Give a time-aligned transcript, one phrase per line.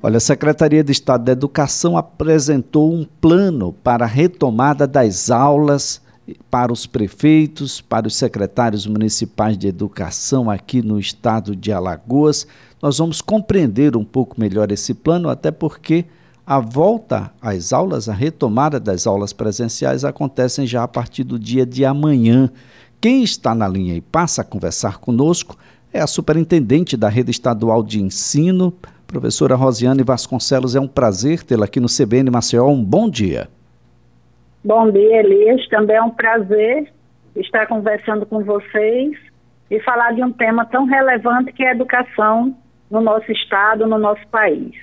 [0.00, 6.00] Olha, a Secretaria de Estado da Educação apresentou um plano para a retomada das aulas
[6.48, 12.46] para os prefeitos, para os secretários municipais de educação aqui no estado de Alagoas.
[12.80, 16.04] Nós vamos compreender um pouco melhor esse plano, até porque
[16.46, 21.66] a volta às aulas, a retomada das aulas presenciais acontecem já a partir do dia
[21.66, 22.48] de amanhã.
[23.00, 25.56] Quem está na linha e passa a conversar conosco
[25.92, 28.72] é a superintendente da Rede Estadual de Ensino,
[29.08, 32.68] Professora Rosiane Vasconcelos, é um prazer tê-la aqui no CBN Maceió.
[32.68, 33.48] Um bom dia.
[34.62, 35.66] Bom dia, Elias.
[35.68, 36.92] Também é um prazer
[37.34, 39.16] estar conversando com vocês
[39.70, 42.54] e falar de um tema tão relevante que é a educação
[42.90, 44.74] no nosso estado, no nosso país.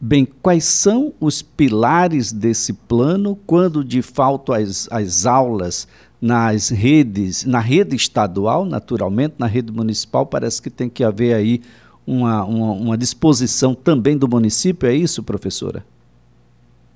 [0.00, 5.86] Bem, quais são os pilares desse plano quando de fato as, as aulas
[6.18, 11.60] nas redes, na rede estadual, naturalmente, na rede municipal, parece que tem que haver aí
[12.06, 15.84] uma, uma, uma disposição também do município, é isso, professora?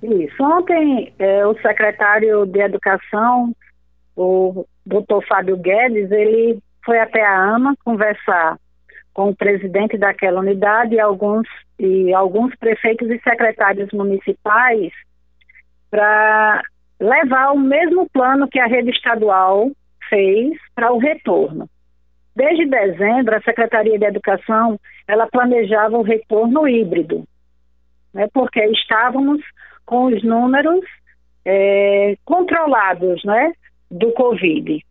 [0.03, 0.43] Isso.
[0.43, 3.55] Ontem, é, o secretário de Educação,
[4.17, 8.59] o doutor Fábio Guedes, ele foi até a AMA conversar
[9.13, 14.93] com o presidente daquela unidade e alguns, e alguns prefeitos e secretários municipais
[15.91, 16.63] para
[17.01, 19.71] levar o mesmo plano que a rede estadual
[20.09, 21.69] fez para o retorno.
[22.37, 27.25] Desde dezembro, a Secretaria de Educação ela planejava o retorno híbrido,
[28.13, 29.41] né, porque estávamos
[29.87, 30.85] com os números
[31.47, 33.53] é, controlados né,
[33.91, 34.85] do Covid.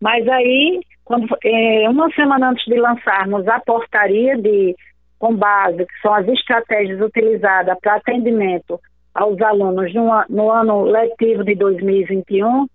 [0.00, 4.74] Mas aí, quando, é, uma semana antes de lançarmos a portaria de
[5.18, 8.80] com base, que são as estratégias utilizadas para atendimento
[9.14, 12.66] aos alunos no, no ano letivo de 2021,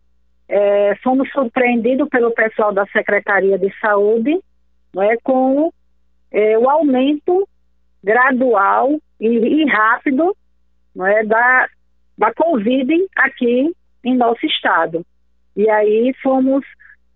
[0.52, 4.38] é, fomos surpreendidos pelo pessoal da Secretaria de Saúde
[4.98, 5.72] é, com
[6.30, 7.48] é, o aumento
[8.04, 10.36] gradual e, e rápido
[11.00, 11.68] é, da,
[12.18, 15.06] da Covid aqui em nosso estado.
[15.56, 16.66] E aí fomos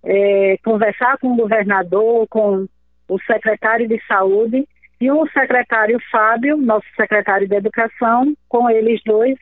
[0.02, 2.66] é, conversar com o governador, com
[3.10, 4.66] o secretário de saúde
[5.02, 9.38] e o secretário Fábio, nosso secretário de educação, com eles dois,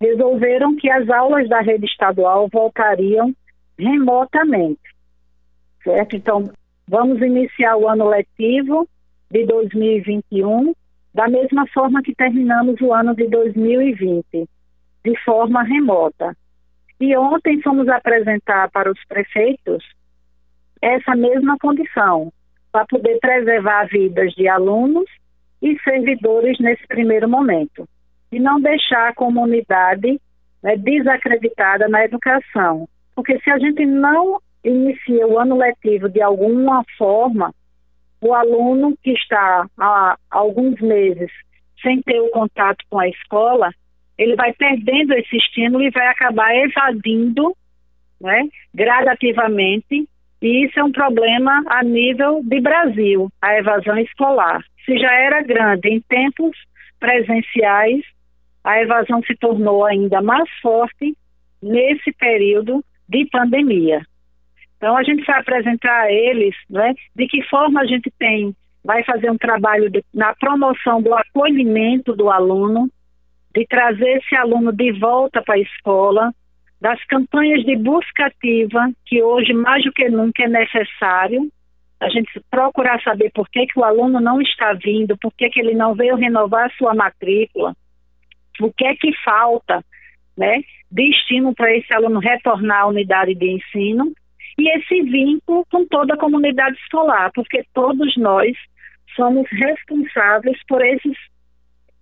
[0.00, 3.34] resolveram que as aulas da rede estadual voltariam
[3.78, 4.80] remotamente.
[5.82, 6.16] Certo?
[6.16, 6.50] Então,
[6.88, 8.88] vamos iniciar o ano letivo
[9.30, 10.74] de 2021
[11.14, 14.24] da mesma forma que terminamos o ano de 2020,
[15.04, 16.36] de forma remota.
[17.00, 19.82] E ontem fomos apresentar para os prefeitos
[20.82, 22.30] essa mesma condição,
[22.70, 25.08] para poder preservar vidas de alunos
[25.62, 27.88] e servidores nesse primeiro momento,
[28.30, 30.20] e não deixar a comunidade
[30.62, 32.88] né, desacreditada na educação.
[33.14, 37.54] Porque se a gente não inicia o ano letivo de alguma forma,
[38.20, 41.30] o aluno que está há alguns meses
[41.82, 43.70] sem ter o contato com a escola,
[44.18, 47.54] ele vai perdendo esse estímulo e vai acabar evadindo
[48.20, 50.08] né, gradativamente.
[50.42, 54.62] E isso é um problema a nível de Brasil, a evasão escolar.
[54.84, 56.56] Se já era grande em tempos
[56.98, 58.02] presenciais,
[58.66, 61.16] a evasão se tornou ainda mais forte
[61.62, 64.04] nesse período de pandemia.
[64.76, 68.52] Então, a gente vai apresentar a eles né, de que forma a gente tem,
[68.84, 72.90] vai fazer um trabalho de, na promoção do acolhimento do aluno,
[73.54, 76.32] de trazer esse aluno de volta para a escola,
[76.80, 81.48] das campanhas de busca ativa, que hoje mais do que nunca é necessário,
[82.00, 85.60] a gente procurar saber por que, que o aluno não está vindo, por que, que
[85.60, 87.72] ele não veio renovar a sua matrícula,
[88.60, 89.84] o que é que falta,
[90.36, 91.10] né, de
[91.56, 94.12] para esse aluno retornar à unidade de ensino
[94.58, 98.56] e esse vínculo com toda a comunidade escolar, porque todos nós
[99.14, 101.16] somos responsáveis por esses,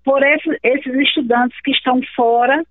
[0.05, 2.65] por esses, esses estudantes que estão fora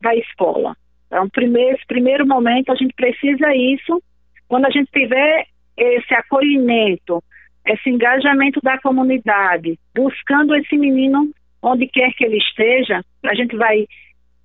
[0.00, 0.76] da escola.
[1.06, 4.02] Então, primeiro, esse primeiro momento, a gente precisa isso.
[4.46, 7.22] Quando a gente tiver esse acolhimento,
[7.66, 11.30] esse engajamento da comunidade, buscando esse menino
[11.62, 13.86] onde quer que ele esteja, a gente vai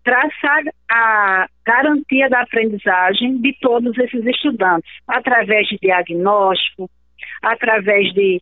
[0.04, 6.90] traçar a garantia da aprendizagem de todos esses estudantes, através de diagnóstico,
[7.42, 8.42] através de,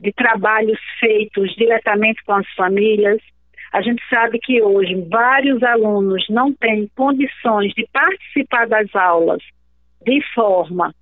[0.00, 3.20] de trabalhos feitos diretamente com as famílias.
[3.72, 9.42] A gente sabe que hoje vários alunos não têm condições de participar das aulas
[10.04, 10.94] de forma,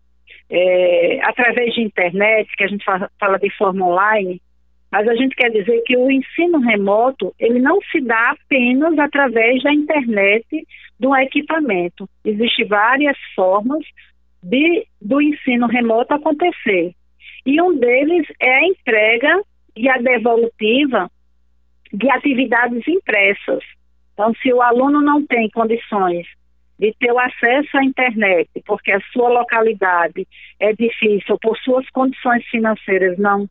[0.50, 4.42] é, através de internet, que a gente fala, fala de forma online,
[4.90, 9.62] mas a gente quer dizer que o ensino remoto, ele não se dá apenas através
[9.62, 10.66] da internet,
[10.98, 12.08] do equipamento.
[12.24, 13.84] Existem várias formas
[14.42, 16.92] de, do ensino remoto acontecer.
[17.46, 19.42] E um deles é a entrega
[19.76, 21.10] e a devolutiva
[21.92, 23.62] de atividades impressas.
[24.12, 26.26] Então, se o aluno não tem condições
[26.78, 30.26] de ter o acesso à internet, porque a sua localidade
[30.58, 33.48] é difícil, por suas condições financeiras não,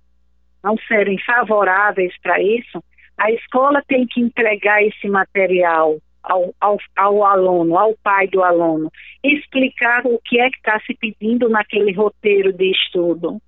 [0.63, 2.83] não serem favoráveis para isso,
[3.17, 8.91] a escola tem que entregar esse material ao, ao, ao, aluno, ao pai do aluno,
[9.23, 13.41] explicar o que é que está se pedindo naquele roteiro de estudo.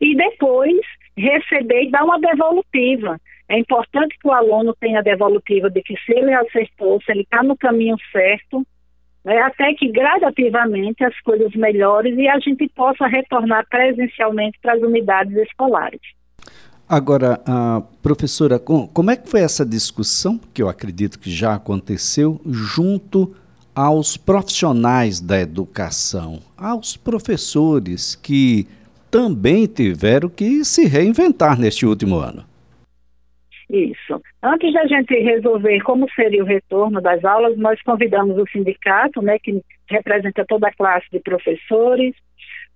[0.00, 0.76] E depois
[1.16, 3.18] receber e dar uma devolutiva.
[3.48, 7.22] É importante que o aluno tenha a devolutiva de que se ele acertou, se ele
[7.22, 8.64] está no caminho certo,
[9.24, 14.82] né, até que gradativamente as coisas melhores e a gente possa retornar presencialmente para as
[14.82, 16.00] unidades escolares.
[16.88, 17.38] Agora,
[18.02, 23.36] professora, como é que foi essa discussão, que eu acredito que já aconteceu, junto
[23.74, 28.66] aos profissionais da educação, aos professores que
[29.10, 32.42] também tiveram que se reinventar neste último ano?
[33.68, 34.20] Isso.
[34.42, 39.38] Antes da gente resolver como seria o retorno das aulas, nós convidamos o sindicato, né,
[39.38, 42.14] que representa toda a classe de professores,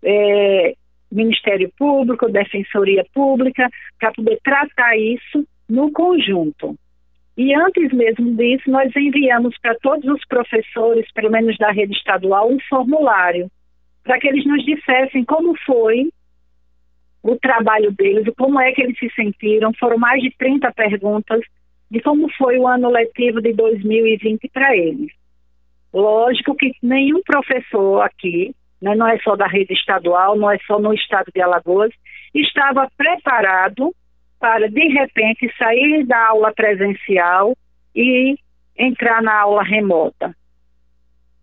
[0.05, 0.75] é,
[1.12, 3.69] Ministério Público, Defensoria Pública,
[3.99, 6.76] para poder tratar isso no conjunto.
[7.37, 12.50] E antes mesmo disso, nós enviamos para todos os professores, pelo menos da rede estadual,
[12.50, 13.50] um formulário,
[14.05, 16.11] para que eles nos dissessem como foi
[17.23, 19.73] o trabalho deles, como é que eles se sentiram.
[19.79, 21.41] Foram mais de 30 perguntas
[21.91, 25.12] de como foi o ano letivo de 2020 para eles.
[25.93, 30.79] Lógico que nenhum professor aqui, né, não é só da rede estadual, não é só
[30.79, 31.93] no estado de Alagoas,
[32.34, 33.94] estava preparado
[34.40, 37.56] para, de repente, sair da aula presencial
[37.94, 38.37] e
[38.76, 40.34] entrar na aula remota.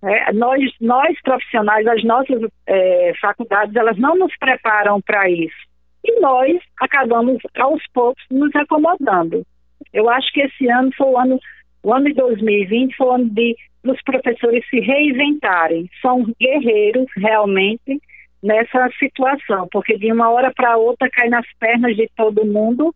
[0.03, 5.69] É, nós, nós profissionais, as nossas é, faculdades, elas não nos preparam para isso
[6.03, 9.45] e nós acabamos aos poucos nos acomodando.
[9.93, 11.39] Eu acho que esse ano foi o ano,
[11.83, 15.89] o ano de 2020 foi o ano de os professores se reinventarem.
[16.01, 18.01] São guerreiros realmente
[18.41, 22.93] nessa situação, porque de uma hora para outra cai nas pernas de todo mundo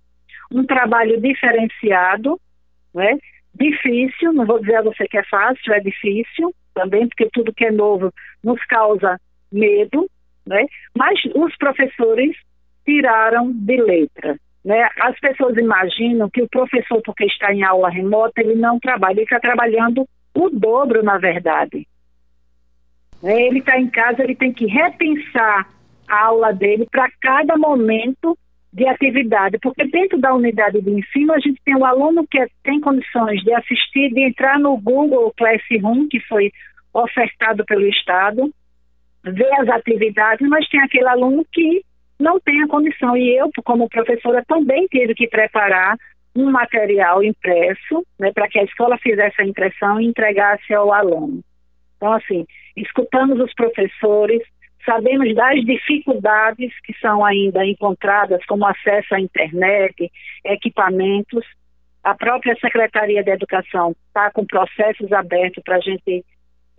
[0.51, 2.39] um trabalho diferenciado,
[2.93, 3.17] né?
[3.55, 7.65] Difícil, não vou dizer a você que é fácil, é difícil também, porque tudo que
[7.65, 8.11] é novo
[8.43, 9.19] nos causa
[9.51, 10.09] medo,
[10.45, 10.65] né?
[10.97, 12.35] Mas os professores
[12.85, 14.37] tiraram de letra.
[14.63, 14.87] Né?
[15.01, 19.23] As pessoas imaginam que o professor, porque está em aula remota, ele não trabalha, ele
[19.23, 21.85] está trabalhando o dobro, na verdade.
[23.21, 23.47] Né?
[23.47, 25.67] Ele está em casa, ele tem que repensar
[26.07, 28.37] a aula dele para cada momento
[28.71, 32.81] de atividade, porque dentro da unidade de ensino a gente tem o aluno que tem
[32.81, 36.51] condições de assistir, de entrar no Google Classroom, que foi
[36.91, 38.51] ofertado pelo Estado,
[39.23, 41.83] ver as atividades, mas tem aquele aluno que
[42.23, 43.15] não tem a condição.
[43.15, 45.97] E eu, como professora, também tive que preparar
[46.35, 51.43] um material impresso, né, para que a escola fizesse a impressão e entregasse ao aluno.
[51.97, 54.41] Então, assim, escutamos os professores,
[54.83, 60.11] sabemos das dificuldades que são ainda encontradas, como acesso à internet,
[60.43, 61.45] equipamentos.
[62.03, 66.25] A própria Secretaria de Educação está com processos abertos para a gente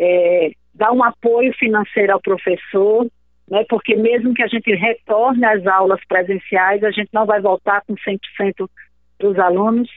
[0.00, 3.06] é, dar um apoio financeiro ao professor,
[3.49, 7.82] né, porque mesmo que a gente retorne às aulas presenciais, a gente não vai voltar
[7.87, 8.69] com 100%
[9.19, 9.88] dos alunos,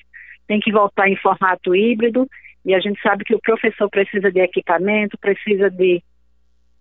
[0.48, 2.28] tem que voltar em formato híbrido,
[2.66, 6.04] e a gente sabe que o professor precisa de equipamento, precisa de,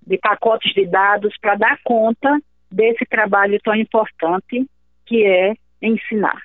[0.04, 4.66] de pacotes de dados para dar conta desse trabalho tão importante
[5.04, 6.40] que é ensinar.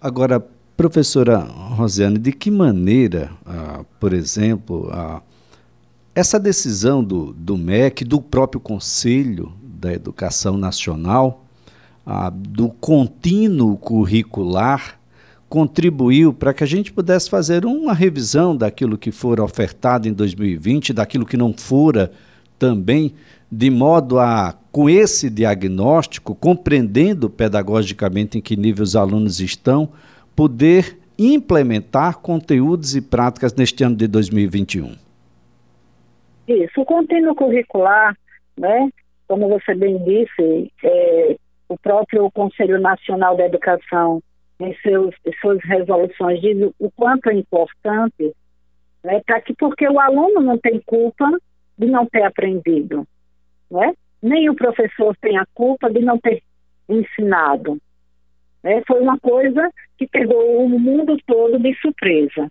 [0.00, 0.40] Agora,
[0.76, 5.22] professora Rosiane, de que maneira, ah, por exemplo, ah,
[6.14, 11.44] essa decisão do, do MEC, do próprio Conselho da Educação Nacional,
[12.04, 14.98] ah, do contínuo curricular,
[15.48, 20.92] contribuiu para que a gente pudesse fazer uma revisão daquilo que fora ofertado em 2020,
[20.92, 22.12] daquilo que não fora
[22.58, 23.14] também,
[23.50, 29.88] de modo a, com esse diagnóstico, compreendendo pedagogicamente em que nível os alunos estão,
[30.36, 35.09] poder implementar conteúdos e práticas neste ano de 2021.
[36.50, 38.16] Isso, o contínuo curricular,
[38.58, 38.88] né,
[39.28, 41.36] como você bem disse, é,
[41.68, 44.22] o próprio Conselho Nacional da Educação,
[44.58, 48.34] em seus, suas resoluções, diz o quanto é importante,
[49.02, 51.30] né, para que, porque o aluno não tem culpa
[51.78, 53.06] de não ter aprendido,
[53.70, 53.94] né?
[54.22, 56.42] nem o professor tem a culpa de não ter
[56.88, 57.78] ensinado.
[58.62, 58.82] Né?
[58.86, 62.50] Foi uma coisa que pegou o mundo todo de surpresa.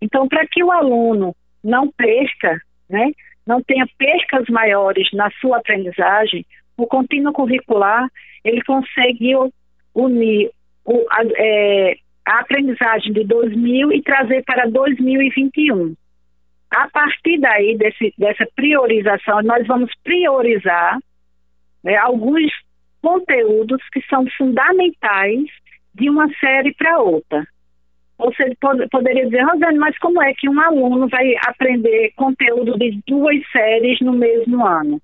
[0.00, 3.10] Então, para que o aluno não perca né,
[3.48, 6.44] não tenha percas maiores na sua aprendizagem,
[6.76, 8.06] o contínuo curricular
[8.44, 9.50] ele conseguiu
[9.94, 10.50] unir
[10.84, 15.96] o, a, é, a aprendizagem de 2000 e trazer para 2021.
[16.70, 20.98] A partir daí, desse, dessa priorização, nós vamos priorizar
[21.82, 22.52] né, alguns
[23.00, 25.48] conteúdos que são fundamentais
[25.94, 27.46] de uma série para outra.
[28.18, 33.00] Você pode, poderia dizer, Rosane, mas como é que um aluno vai aprender conteúdo de
[33.06, 35.00] duas séries no mesmo ano?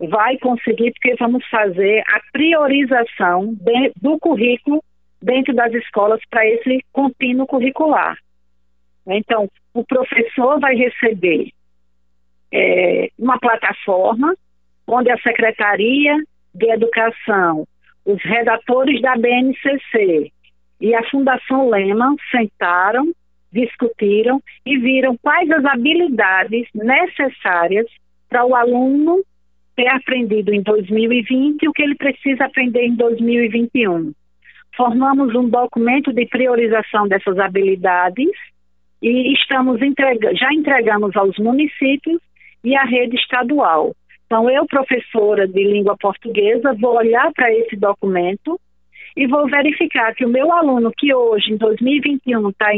[0.00, 4.82] Vai conseguir, porque vamos fazer a priorização de, do currículo
[5.22, 8.16] dentro das escolas para esse contínuo curricular.
[9.06, 11.50] Então, o professor vai receber
[12.52, 14.34] é, uma plataforma
[14.86, 16.16] onde a Secretaria
[16.54, 17.66] de Educação,
[18.04, 20.32] os redatores da BNCC
[20.80, 23.12] e a Fundação Lehman sentaram,
[23.52, 27.86] discutiram e viram quais as habilidades necessárias
[28.28, 29.22] para o aluno
[29.74, 34.12] ter aprendido em 2020 e o que ele precisa aprender em 2021.
[34.76, 38.30] Formamos um documento de priorização dessas habilidades
[39.02, 42.20] e estamos entrega já entregamos aos municípios
[42.62, 43.94] e à rede estadual.
[44.26, 48.60] Então, eu, professora de língua portuguesa, vou olhar para esse documento
[49.16, 52.70] e vou verificar que o meu aluno, que hoje, em 2021, está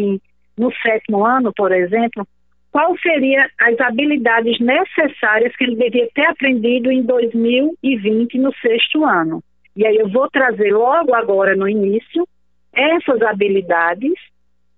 [0.57, 2.27] no sétimo ano, por exemplo,
[2.71, 9.43] qual seria as habilidades necessárias que ele deveria ter aprendido em 2020, no sexto ano.
[9.77, 12.27] E aí eu vou trazer logo agora no início
[12.73, 14.13] essas habilidades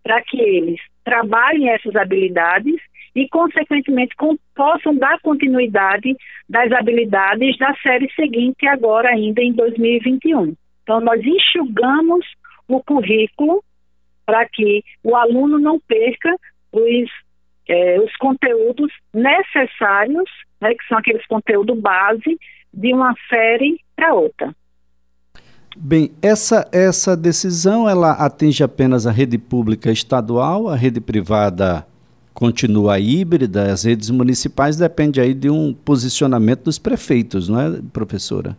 [0.03, 2.81] para que eles trabalhem essas habilidades
[3.15, 6.17] e, consequentemente, com, possam dar continuidade
[6.49, 10.55] das habilidades da série seguinte, agora ainda em 2021.
[10.83, 12.25] Então, nós enxugamos
[12.69, 13.63] o currículo
[14.25, 16.35] para que o aluno não perca
[16.73, 17.11] os,
[17.69, 20.29] é, os conteúdos necessários,
[20.61, 22.39] né, que são aqueles conteúdos base,
[22.73, 24.55] de uma série para outra.
[25.77, 31.87] Bem, essa, essa decisão ela atinge apenas a rede pública estadual, a rede privada
[32.35, 38.57] continua híbrida, as redes municipais depende aí de um posicionamento dos prefeitos, não é, professora?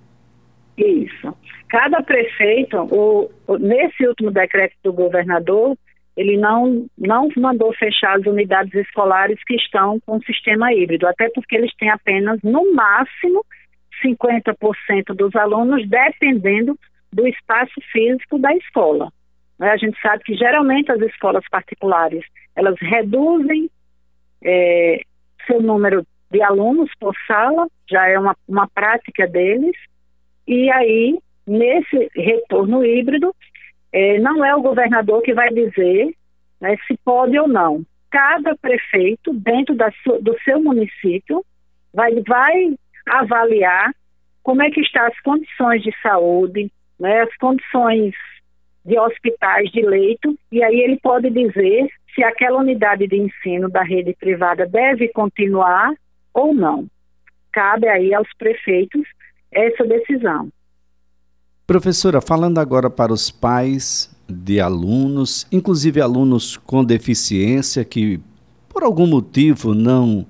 [1.74, 5.76] Cada prefeito, o, nesse último decreto do governador,
[6.16, 11.56] ele não, não mandou fechar as unidades escolares que estão com sistema híbrido, até porque
[11.56, 13.44] eles têm apenas, no máximo,
[14.06, 16.78] 50% dos alunos, dependendo
[17.12, 19.12] do espaço físico da escola.
[19.58, 19.72] Né?
[19.72, 22.24] A gente sabe que geralmente as escolas particulares
[22.56, 23.68] elas reduzem
[24.44, 25.02] é,
[25.48, 29.76] seu número de alunos por sala, já é uma, uma prática deles,
[30.48, 33.36] e aí nesse retorno híbrido,
[33.92, 36.14] é, não é o governador que vai dizer
[36.60, 37.86] né, se pode ou não.
[38.10, 41.44] Cada prefeito, dentro su, do seu município,
[41.94, 42.76] vai, vai
[43.08, 43.94] avaliar
[44.42, 48.14] como é que estão as condições de saúde, né, as condições
[48.86, 53.82] de hospitais, de leito, e aí ele pode dizer se aquela unidade de ensino da
[53.82, 55.94] rede privada deve continuar
[56.34, 56.88] ou não.
[57.52, 59.08] Cabe aí aos prefeitos
[59.52, 60.50] essa decisão.
[61.66, 68.20] Professora, falando agora para os pais de alunos, inclusive alunos com deficiência que
[68.68, 70.26] por algum motivo não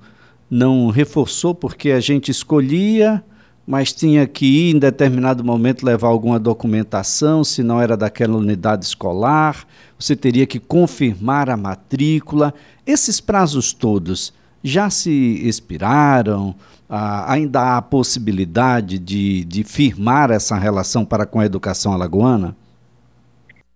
[0.48, 3.24] não reforçou porque a gente escolhia,
[3.66, 8.84] mas tinha que ir em determinado momento levar alguma documentação, se não era daquela unidade
[8.84, 9.66] escolar,
[9.98, 12.54] você teria que confirmar a matrícula.
[12.86, 14.32] Esses prazos todos
[14.64, 16.54] já se expiraram?
[16.88, 22.56] Ah, ainda há a possibilidade de, de firmar essa relação para com a educação alagoana?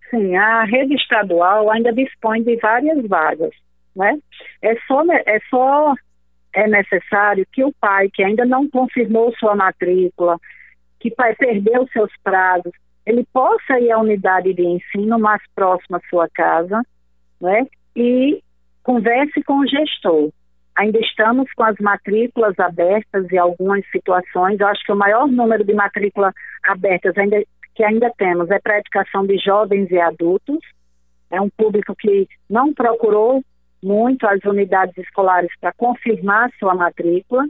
[0.09, 3.51] Sim, a rede estadual ainda dispõe de várias vagas,
[3.95, 4.17] né?
[4.61, 5.93] É só, é só
[6.53, 10.37] é necessário que o pai que ainda não confirmou sua matrícula,
[10.99, 12.71] que pai perdeu seus prazos,
[13.05, 16.81] ele possa ir à unidade de ensino mais próxima à sua casa,
[17.39, 17.67] né?
[17.95, 18.41] E
[18.83, 20.31] converse com o gestor
[20.75, 24.59] ainda estamos com as matrículas abertas e algumas situações.
[24.59, 26.33] Eu acho que o maior número de matrículas
[26.65, 27.41] abertas ainda,
[27.75, 30.59] que ainda temos é para a educação de jovens e adultos.
[31.31, 33.43] É um público que não procurou
[33.83, 37.45] muito as unidades escolares para confirmar sua matrícula,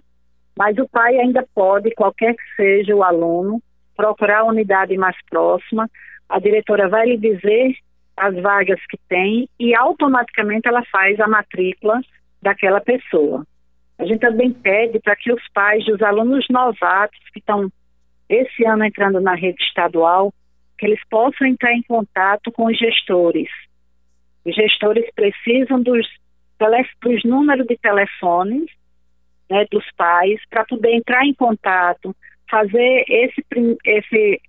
[0.58, 3.62] mas o pai ainda pode, qualquer que seja o aluno,
[3.96, 5.90] procurar a unidade mais próxima.
[6.28, 7.74] A diretora vai lhe dizer
[8.18, 12.02] as vagas que tem e automaticamente ela faz a matrícula
[12.42, 13.46] daquela pessoa.
[13.98, 17.70] A gente também pede para que os pais dos alunos novatos que estão
[18.30, 20.34] esse ano entrando na rede estadual,
[20.78, 23.50] que eles possam entrar em contato com os gestores.
[24.46, 26.08] Os gestores precisam dos,
[27.02, 28.70] dos números de telefones
[29.50, 32.16] né, dos pais para poder entrar em contato,
[32.50, 33.44] fazer esse,
[33.84, 34.42] esse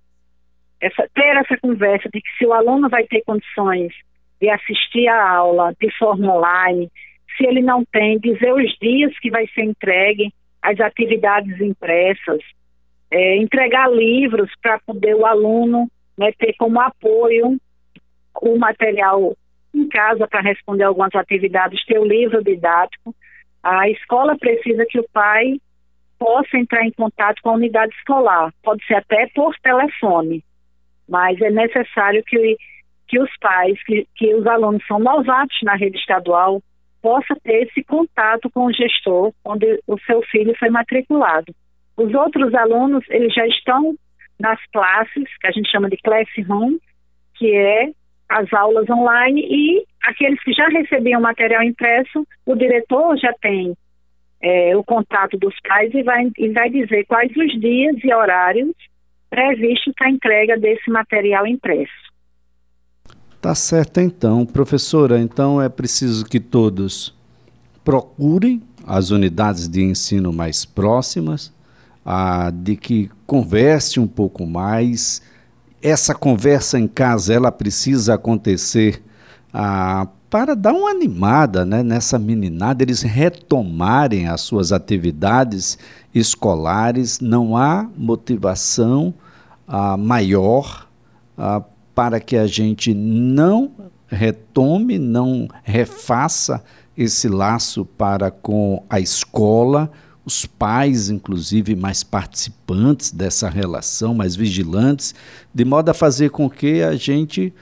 [0.79, 3.93] essa, ter essa conversa de que se o aluno vai ter condições
[4.41, 6.91] de assistir a aula de forma online,
[7.37, 12.41] se ele não tem, dizer os dias que vai ser entregue as atividades impressas,
[13.09, 17.59] é, entregar livros para poder o aluno né, ter como apoio
[18.41, 19.35] o material
[19.73, 23.15] em casa para responder algumas atividades, ter o livro didático.
[23.63, 25.59] A escola precisa que o pai
[26.19, 30.43] possa entrar em contato com a unidade escolar, pode ser até por telefone,
[31.09, 32.57] mas é necessário que,
[33.07, 36.61] que os pais, que, que os alunos são novatos na rede estadual,
[37.01, 41.53] possa ter esse contato com o gestor onde o seu filho foi matriculado.
[41.97, 43.95] Os outros alunos, eles já estão
[44.39, 46.77] nas classes, que a gente chama de classroom,
[47.35, 47.91] que é
[48.29, 53.75] as aulas online, e aqueles que já recebiam material impresso, o diretor já tem
[54.41, 58.73] é, o contato dos pais e vai, e vai dizer quais os dias e horários
[59.29, 62.10] previstos para a entrega desse material impresso.
[63.41, 65.19] Tá certo então, professora.
[65.19, 67.11] Então é preciso que todos
[67.83, 71.51] procurem as unidades de ensino mais próximas,
[72.05, 75.23] a, de que converse um pouco mais.
[75.81, 79.01] Essa conversa em casa ela precisa acontecer
[79.51, 85.79] a, para dar uma animada né, nessa meninada, eles retomarem as suas atividades
[86.13, 87.19] escolares.
[87.19, 89.11] Não há motivação
[89.67, 90.87] a, maior
[91.35, 91.63] a,
[92.01, 93.73] para que a gente não
[94.07, 96.63] retome, não refaça
[96.97, 99.91] esse laço para com a escola,
[100.25, 105.13] os pais, inclusive, mais participantes dessa relação, mais vigilantes,
[105.53, 107.53] de modo a fazer com que a gente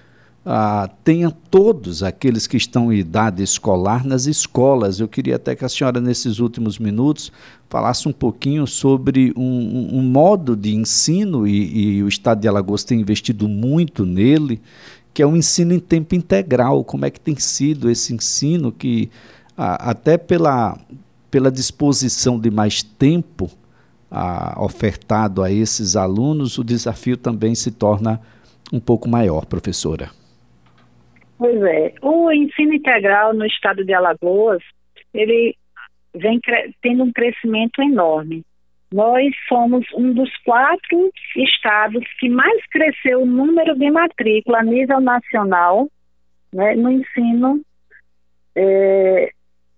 [0.45, 4.99] ah, tenha todos aqueles que estão em idade escolar nas escolas.
[4.99, 7.31] Eu queria até que a senhora, nesses últimos minutos,
[7.69, 12.83] falasse um pouquinho sobre um, um modo de ensino, e, e o Estado de Alagoas
[12.83, 14.61] tem investido muito nele,
[15.13, 16.83] que é o ensino em tempo integral.
[16.83, 19.09] Como é que tem sido esse ensino que,
[19.57, 20.79] ah, até pela,
[21.29, 23.51] pela disposição de mais tempo
[24.09, 28.21] ah, ofertado a esses alunos, o desafio também se torna
[28.71, 30.18] um pouco maior, professora.
[31.39, 31.93] Pois é.
[32.01, 34.61] O ensino integral no estado de Alagoas,
[35.13, 35.55] ele
[36.13, 36.37] vem
[36.81, 38.43] tendo um crescimento enorme.
[38.91, 44.99] Nós somos um dos quatro estados que mais cresceu o número de matrícula a nível
[44.99, 45.87] nacional
[46.51, 47.61] né, no ensino
[48.53, 49.31] é,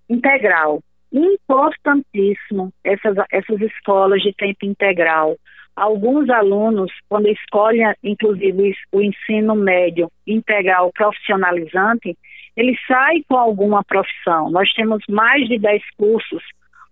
[0.10, 0.82] integral.
[1.13, 5.38] Importantíssimo essas, essas escolas de tempo integral.
[5.75, 12.17] Alguns alunos, quando escolhem, inclusive, o ensino médio integral profissionalizante,
[12.55, 14.49] eles saem com alguma profissão.
[14.49, 16.43] Nós temos mais de 10 cursos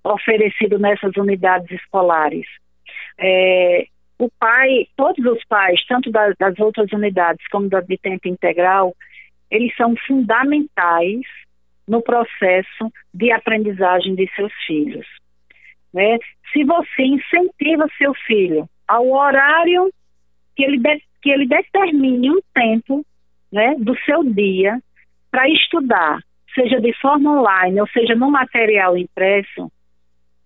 [0.04, 2.46] oferecidos nessas unidades escolares.
[3.18, 3.86] É,
[4.18, 8.96] o pai, todos os pais, tanto das, das outras unidades como da de tempo integral,
[9.52, 11.22] eles são fundamentais
[11.88, 15.08] no processo de aprendizagem de seus filhos.
[15.94, 16.18] Né?
[16.52, 19.92] Se você incentiva seu filho ao horário
[20.56, 23.06] que ele, de, que ele determine um tempo
[23.52, 24.80] né, do seu dia
[25.32, 26.20] para estudar,
[26.56, 29.72] seja de forma online ou seja no material impresso,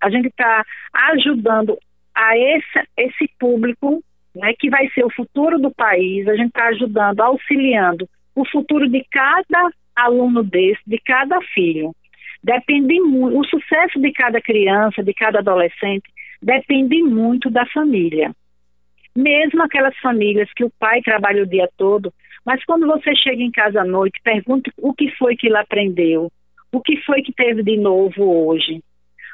[0.01, 0.63] a gente está
[0.93, 1.77] ajudando
[2.13, 4.03] a esse, esse público
[4.35, 8.89] né, que vai ser o futuro do país, a gente está ajudando, auxiliando o futuro
[8.89, 11.93] de cada aluno desse, de cada filho
[12.43, 16.03] depende muito, o sucesso de cada criança, de cada adolescente,
[16.41, 18.31] depende muito da família.
[19.15, 22.13] Mesmo aquelas famílias que o pai trabalha o dia todo,
[22.45, 26.29] mas quando você chega em casa à noite, pergunta o que foi que ele aprendeu,
[26.71, 28.81] o que foi que teve de novo hoje.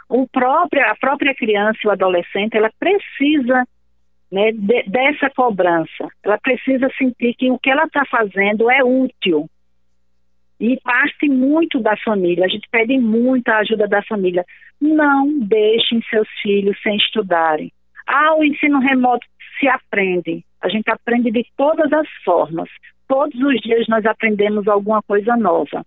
[0.08, 3.64] O próprio, a própria criança, o adolescente, ela precisa
[4.32, 6.08] né, de, dessa cobrança.
[6.24, 9.50] Ela precisa sentir que o que ela está fazendo é útil
[10.60, 12.46] e parte muito da família.
[12.46, 14.46] A gente pede muita ajuda da família.
[14.80, 17.72] Não deixem seus filhos sem estudarem.
[18.06, 19.26] Ah, o ensino remoto
[19.60, 20.44] se aprende.
[20.62, 22.70] A gente aprende de todas as formas.
[23.08, 25.84] Todos os dias nós aprendemos alguma coisa nova,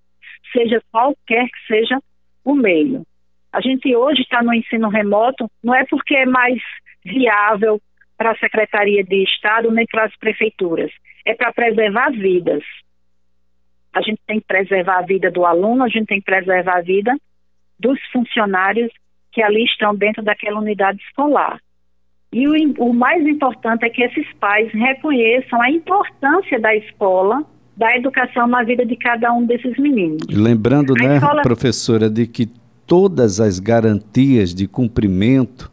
[0.53, 1.99] seja qualquer que seja
[2.45, 3.07] o meio.
[3.53, 6.61] A gente hoje está no ensino remoto, não é porque é mais
[7.05, 7.81] viável
[8.17, 10.91] para a Secretaria de Estado nem para as prefeituras,
[11.25, 12.65] é para preservar vidas
[13.93, 16.81] a gente tem que preservar a vida do aluno, a gente tem que preservar a
[16.81, 17.15] vida
[17.79, 18.91] dos funcionários
[19.33, 21.59] que ali estão dentro daquela unidade escolar.
[22.33, 27.45] E o, o mais importante é que esses pais reconheçam a importância da escola,
[27.77, 30.27] da educação na vida de cada um desses meninos.
[30.29, 31.43] Lembrando, a né, escola...
[31.43, 32.47] professora, de que
[32.87, 35.71] todas as garantias de cumprimento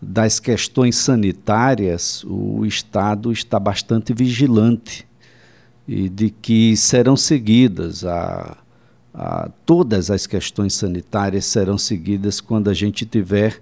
[0.00, 5.06] das questões sanitárias, o Estado está bastante vigilante
[5.86, 8.56] e de que serão seguidas a,
[9.12, 13.60] a, todas as questões sanitárias serão seguidas quando a gente tiver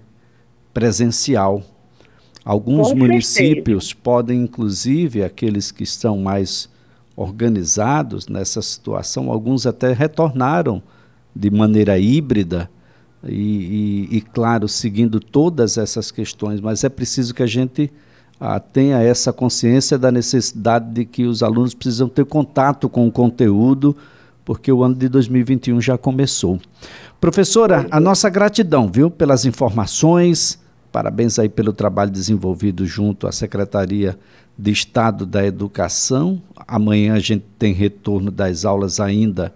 [0.73, 1.63] presencial.
[2.45, 4.01] Alguns Com municípios certeza.
[4.03, 6.69] podem, inclusive, aqueles que estão mais
[7.15, 10.81] organizados nessa situação, alguns até retornaram
[11.35, 12.69] de maneira híbrida
[13.23, 17.91] e, e, e, claro, seguindo todas essas questões, mas é preciso que a gente
[18.45, 23.11] ah, tenha essa consciência da necessidade de que os alunos precisam ter contato com o
[23.11, 23.95] conteúdo,
[24.43, 26.59] porque o ano de 2021 já começou.
[27.21, 30.59] Professora, a nossa gratidão, viu, pelas informações,
[30.91, 34.19] parabéns aí pelo trabalho desenvolvido junto à Secretaria
[34.59, 36.41] de Estado da Educação.
[36.67, 39.55] Amanhã a gente tem retorno das aulas ainda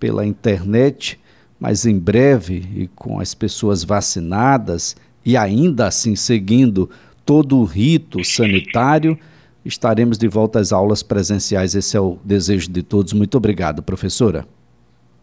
[0.00, 1.20] pela internet,
[1.60, 6.90] mas em breve e com as pessoas vacinadas e ainda assim seguindo
[7.26, 9.18] todo o rito sanitário,
[9.64, 11.74] estaremos de volta às aulas presenciais.
[11.74, 13.12] Esse é o desejo de todos.
[13.12, 14.46] Muito obrigado, professora.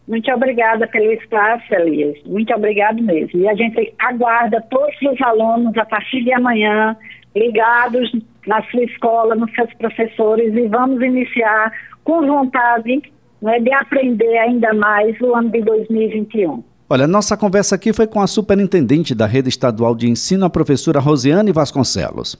[0.06, 2.18] Muito obrigada pelo espaço, Elias.
[2.26, 3.40] Muito obrigado mesmo.
[3.40, 6.94] E a gente aguarda todos os alunos a partir de amanhã
[7.34, 8.12] ligados
[8.46, 11.72] na sua escola, nos seus professores e vamos iniciar
[12.04, 13.02] com vontade
[13.40, 16.62] né, de aprender ainda mais o ano de 2021.
[16.88, 21.00] Olha, nossa conversa aqui foi com a superintendente da Rede Estadual de Ensino, a professora
[21.00, 22.36] Rosiane Vasconcelos.